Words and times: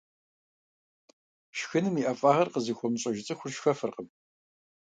Шхыным 1.57 1.95
и 2.01 2.03
ӀэфӀагъыр 2.07 2.47
къызыхуэмыщӀэж 2.53 3.17
цӀыхур 3.25 3.51
шхэфыркъым. 3.55 4.07